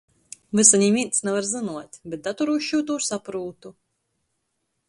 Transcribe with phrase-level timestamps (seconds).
[0.59, 3.77] Vysa nivīns navar zynuot, bet datorūs šū tū saprūtu.